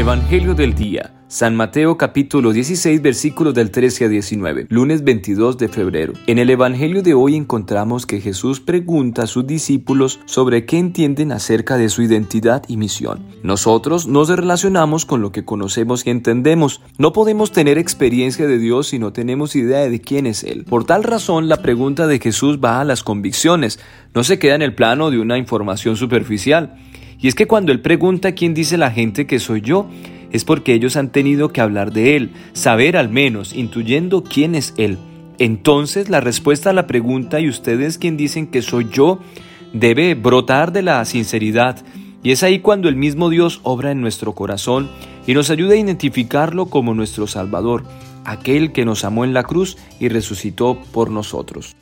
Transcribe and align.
Evangelio 0.00 0.54
del 0.54 0.74
Día. 0.74 1.12
San 1.28 1.54
Mateo 1.54 1.98
capítulo 1.98 2.52
16 2.52 3.02
versículos 3.02 3.52
del 3.52 3.70
13 3.70 4.06
a 4.06 4.08
19, 4.08 4.66
lunes 4.70 5.04
22 5.04 5.58
de 5.58 5.68
febrero. 5.68 6.14
En 6.26 6.38
el 6.38 6.48
Evangelio 6.48 7.02
de 7.02 7.12
hoy 7.12 7.36
encontramos 7.36 8.06
que 8.06 8.18
Jesús 8.22 8.60
pregunta 8.60 9.24
a 9.24 9.26
sus 9.26 9.46
discípulos 9.46 10.18
sobre 10.24 10.64
qué 10.64 10.78
entienden 10.78 11.32
acerca 11.32 11.76
de 11.76 11.90
su 11.90 12.00
identidad 12.00 12.62
y 12.66 12.78
misión. 12.78 13.26
Nosotros 13.42 14.06
nos 14.06 14.30
relacionamos 14.30 15.04
con 15.04 15.20
lo 15.20 15.32
que 15.32 15.44
conocemos 15.44 16.06
y 16.06 16.10
entendemos. 16.10 16.80
No 16.96 17.12
podemos 17.12 17.52
tener 17.52 17.76
experiencia 17.76 18.46
de 18.46 18.58
Dios 18.58 18.88
si 18.88 18.98
no 18.98 19.12
tenemos 19.12 19.54
idea 19.54 19.80
de 19.80 20.00
quién 20.00 20.26
es 20.26 20.44
Él. 20.44 20.64
Por 20.64 20.84
tal 20.84 21.04
razón, 21.04 21.50
la 21.50 21.60
pregunta 21.60 22.06
de 22.06 22.18
Jesús 22.18 22.58
va 22.58 22.80
a 22.80 22.84
las 22.84 23.02
convicciones, 23.02 23.78
no 24.14 24.24
se 24.24 24.38
queda 24.38 24.54
en 24.54 24.62
el 24.62 24.74
plano 24.74 25.10
de 25.10 25.20
una 25.20 25.36
información 25.36 25.96
superficial. 25.96 26.74
Y 27.20 27.28
es 27.28 27.34
que 27.34 27.46
cuando 27.46 27.72
Él 27.72 27.80
pregunta 27.80 28.32
quién 28.32 28.54
dice 28.54 28.78
la 28.78 28.90
gente 28.90 29.26
que 29.26 29.38
soy 29.38 29.60
yo, 29.60 29.86
es 30.32 30.44
porque 30.44 30.74
ellos 30.74 30.96
han 30.96 31.10
tenido 31.10 31.52
que 31.52 31.60
hablar 31.60 31.92
de 31.92 32.16
Él, 32.16 32.30
saber 32.52 32.96
al 32.96 33.08
menos, 33.08 33.54
intuyendo 33.54 34.22
quién 34.22 34.54
es 34.54 34.74
Él. 34.76 34.98
Entonces 35.38 36.08
la 36.08 36.20
respuesta 36.20 36.70
a 36.70 36.72
la 36.72 36.86
pregunta, 36.86 37.40
¿y 37.40 37.48
ustedes 37.48 37.98
quién 37.98 38.16
dicen 38.16 38.46
que 38.46 38.62
soy 38.62 38.88
yo? 38.90 39.20
debe 39.72 40.14
brotar 40.14 40.72
de 40.72 40.82
la 40.82 41.04
sinceridad. 41.04 41.76
Y 42.22 42.32
es 42.32 42.42
ahí 42.42 42.58
cuando 42.58 42.88
el 42.88 42.96
mismo 42.96 43.30
Dios 43.30 43.60
obra 43.62 43.90
en 43.92 44.00
nuestro 44.00 44.34
corazón 44.34 44.90
y 45.26 45.34
nos 45.34 45.50
ayuda 45.50 45.74
a 45.74 45.78
identificarlo 45.78 46.66
como 46.66 46.94
nuestro 46.94 47.26
Salvador, 47.26 47.84
aquel 48.24 48.72
que 48.72 48.84
nos 48.84 49.04
amó 49.04 49.24
en 49.24 49.32
la 49.32 49.44
cruz 49.44 49.78
y 49.98 50.08
resucitó 50.08 50.78
por 50.92 51.10
nosotros. 51.10 51.74